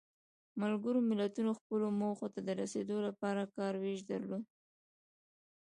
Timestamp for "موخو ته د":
1.99-2.49